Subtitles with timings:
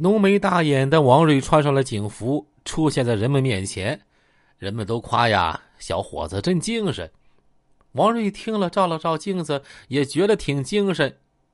[0.00, 4.00] 浓眉大眼的王瑞穿上了警服，出现在人们面前。
[4.56, 7.10] 人们都夸呀，小伙子真精神。
[7.92, 11.12] 王瑞听了，照了照镜子，也觉得挺精神。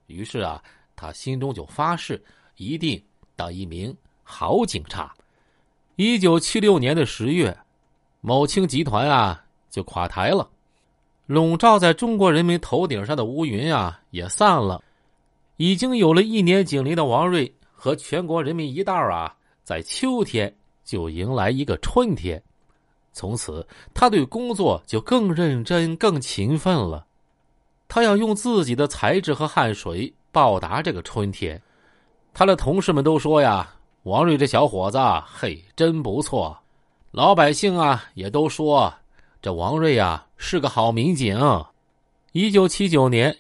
[0.08, 0.62] 于是啊，
[0.94, 2.22] 他心中就发誓，
[2.56, 3.02] 一定
[3.34, 5.14] 当一名好警察。
[5.96, 7.56] 一九七六年的十月，
[8.20, 10.50] 某清集团啊就垮台了，
[11.24, 14.84] 笼罩在中国人民头顶上的乌云啊也散了。
[15.56, 17.54] 已经有了一年警龄的王瑞
[17.84, 20.50] 和全国人民一道啊，在秋天
[20.86, 22.42] 就迎来一个春天。
[23.12, 27.04] 从此，他对工作就更认真、更勤奋了。
[27.86, 31.60] 他要用自己的才智和汗水报答这个春天。
[32.32, 33.74] 他的同事们都说呀
[34.04, 36.56] ：“王瑞这小伙子，嘿，真不错。”
[37.12, 38.94] 老百姓啊，也都说
[39.42, 41.38] 这王瑞呀是个好民警。
[42.32, 43.36] 一九七九年，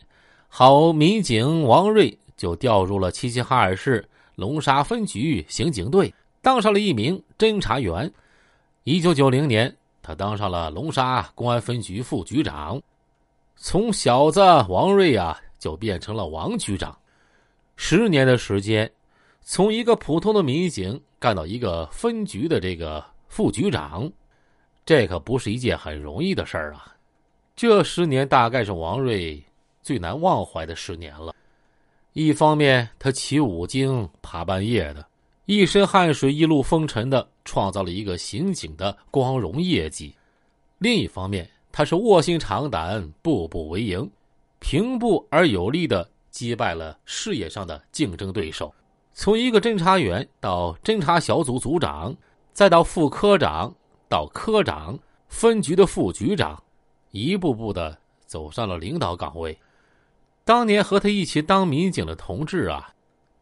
[0.48, 6.12] 好民警王瑞就调入了齐齐哈尔市龙沙分局刑警队，
[6.42, 8.12] 当上了一名侦查员。
[8.82, 12.80] 一九九零年，他当上了龙沙公安分局副局长。
[13.56, 16.96] 从小子王瑞啊，就变成了王局长。
[17.76, 18.90] 十年的时间，
[19.40, 24.10] 从一个普通的民警干到一个分局的这个副局长，
[24.84, 26.92] 这可不是一件很容易的事儿啊。
[27.56, 29.42] 这十年大概是王瑞
[29.80, 31.32] 最难忘怀的十年了。
[32.14, 35.04] 一方面，他起五更爬半夜的。
[35.46, 40.14] 一身汗水，一路风尘的创造了一个刑警的光荣业绩。
[40.78, 44.08] 另一方面，他是卧薪尝胆，步步为营，
[44.60, 48.72] 平步而有力的击败了事业上的竞争对手。
[49.12, 52.16] 从一个侦查员到侦查小组组长，
[52.52, 53.74] 再到副科长，
[54.08, 56.62] 到科长，分局的副局长，
[57.10, 59.58] 一步步的走上了领导岗位。
[60.44, 62.94] 当年和他一起当民警的同志啊，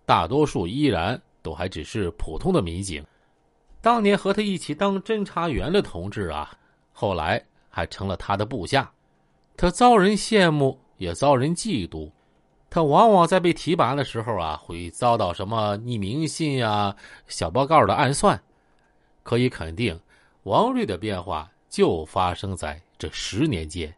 [0.07, 1.21] 大多数依然。
[1.45, 3.05] 都还只是普通的民警，
[3.81, 6.57] 当年和他一起当侦查员的同志啊，
[6.93, 8.93] 后来还成了他的部下，
[9.57, 12.13] 他遭人羡慕，也遭人嫉妒。
[12.71, 16.95] 他往往在被提拔的时候啊，会遭到什么匿名信啊、
[17.27, 18.41] 小报告的暗算。
[19.25, 19.99] 可以肯定，
[20.45, 23.93] 王瑞的变化就发生在这十年间。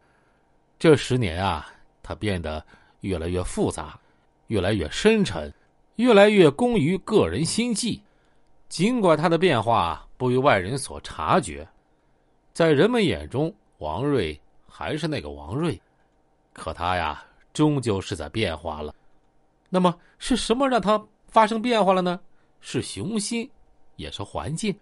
[0.79, 1.69] 这十年啊，
[2.03, 2.65] 他变得
[3.05, 3.99] 越来越复杂，
[4.49, 5.53] 越来越深沉。
[5.97, 8.03] 越来越功于个人心计，
[8.69, 11.65] 尽管他的变化不为外人所察觉，
[12.53, 15.81] 在人们眼中，王瑞还是那个王瑞，
[16.53, 18.93] 可他呀，终究是在变化了。
[19.69, 22.19] 那么，是什么让他发生变化了呢？
[22.61, 23.49] 是雄心，
[23.95, 24.77] 也是环境。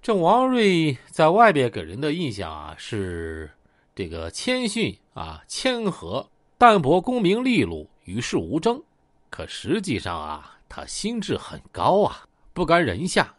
[0.00, 3.50] 这王瑞在外边给人的印象啊，是
[3.92, 6.24] 这个谦逊啊、谦和、
[6.58, 8.82] 淡泊、功名利禄、与世无争。
[9.30, 13.32] 可实际上啊，他心智很高啊，不甘人下。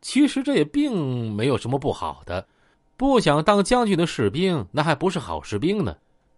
[0.00, 2.46] 其实这也并没有什么不好的。
[2.96, 5.96] 不想当将军的士兵，那还不是好士兵呢。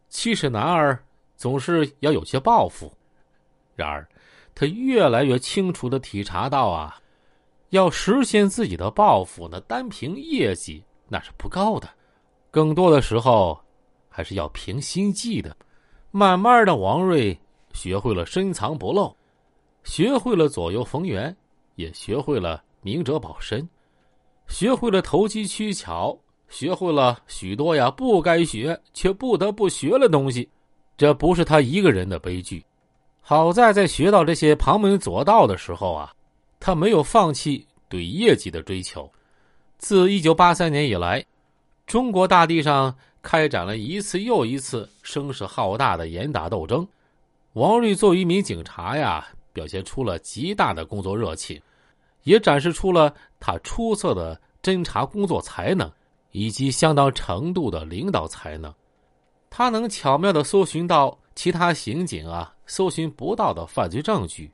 [0.09, 1.05] 其实男儿
[1.37, 2.91] 总是要有些抱负。
[3.77, 4.09] 然而，
[4.55, 6.99] 他越来越清楚的体察到啊，
[7.69, 11.87] 要实现自己的抱负，那单凭业绩那是不够的。
[12.51, 13.61] 更多的时候，
[14.09, 15.55] 还是要凭心计的。
[16.11, 17.39] 慢慢的，王瑞。
[17.73, 19.17] 学会了深藏不露，
[19.85, 21.35] 学会了左右逢源，
[21.77, 23.67] 也学会了明哲保身，
[24.49, 30.49] 学会了投机取巧，学会了许多呀不该学却不得不学的东西。
[30.97, 32.65] 这不是他一个人的悲剧。
[33.21, 36.13] 好在在学到这些旁门左道的时候啊，
[36.59, 39.09] 他没有放弃对业绩的追求。
[39.79, 41.25] 自一九八三年以来，
[41.87, 42.93] 中国大地上
[43.23, 46.87] 开展了一次又一次声势浩大的严打斗争。
[47.55, 51.61] 王瑞作为一名警察呀，表现出了极大的工作热情，
[52.23, 55.91] 也展示出了他出色的侦查工作才能
[56.31, 58.73] 以及相当程度的领导才能。
[59.51, 64.51] 他能巧妙的搜寻到其他刑警啊搜寻不到的犯罪证据，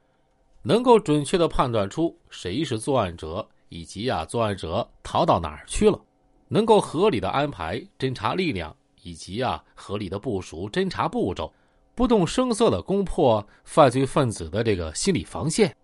[0.62, 6.00] 能够准确的判断出谁是作案者以及啊作案者逃到哪儿去了，
[6.48, 11.52] 能够合理的安排侦查力量以及啊合理的部署侦查步骤。
[11.94, 15.74] 不动声色的攻破犯罪分子的这个心理防线，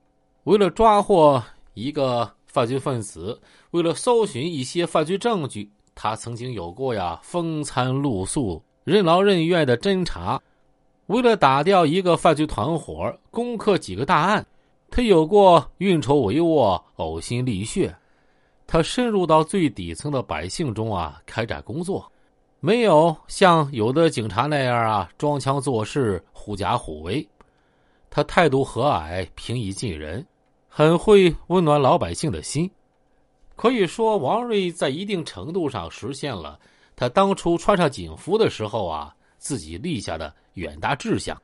[0.45, 1.43] 为了抓获
[1.73, 10.39] 一个犯罪分子，为了搜寻一些犯罪证据，他曾经有过呀风餐露宿、任劳任怨的侦查；
[11.07, 14.47] 为了打掉一个犯罪团伙、攻克几个大案，
[14.91, 17.97] 他有过运筹帷幄、呕心沥血。
[18.73, 22.11] 他深入到最底层的百姓中啊，开展工作。
[22.59, 27.29] 没有像有的警察那样啊，装腔作势、狐假虎威。
[28.09, 30.27] 他态度和蔼、平易近人，
[30.71, 32.71] 很会温暖老百姓的心。
[33.57, 36.59] 可以说，王瑞在一定程度上实现了
[36.97, 41.39] 他当初穿上警服的时候啊，自己立下的远大志向。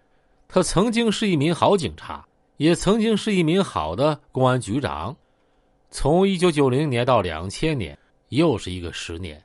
[0.49, 2.27] 他曾经是一名好警察，
[2.57, 5.15] 也曾经是一名好的公安局长。
[5.91, 7.99] 从一九九零年到两千年，
[8.29, 9.43] 又是一个十年。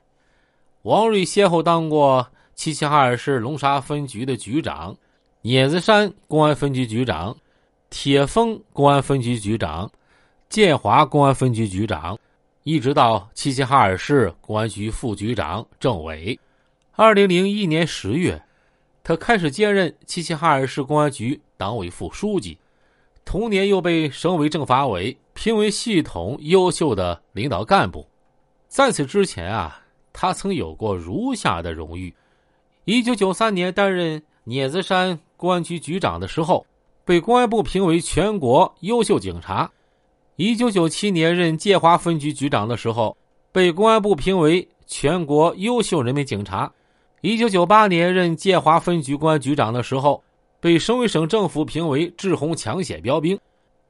[0.82, 4.94] 王瑞先后当过齐齐哈尔市龙沙分局的局长、
[5.40, 7.34] 碾子山公安分局局长、
[7.88, 9.90] 铁峰公安分局局长、
[10.50, 12.18] 建华公安分局局长。
[12.62, 16.38] 一直到齐齐哈尔市公安局副局长、政委。
[16.92, 18.42] 二零零一年十月，
[19.02, 22.56] 他开始兼任齐齐哈尔市公安局党委副书记。
[23.24, 28.06] 同年又被省委政法委评为系统优秀的领导干部。
[28.68, 29.80] 在此之前啊，
[30.12, 32.14] 他曾有过如下的荣誉：
[32.84, 36.66] 一九九三年担任碾子山公安局局长的时候，
[37.04, 39.70] 被公安部评为全国优秀警察。
[40.36, 43.16] 一九九七年任建华分局局长的时候，
[43.52, 46.72] 被公安部评为全国优秀人民警察；
[47.20, 50.22] 一九九八年任建华分局公安局长的时候，
[50.64, 53.38] 被省委省政府评为志红抢险标兵。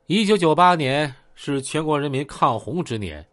[0.08, 3.24] 一九九八年是全国人民抗洪之年，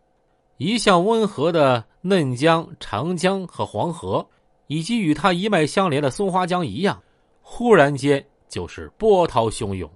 [0.57, 4.23] 一向温和的嫩江、长江和黄河，
[4.67, 7.01] 以及与它一脉相连的松花江一样，
[7.41, 9.89] 忽然间就是波涛汹涌。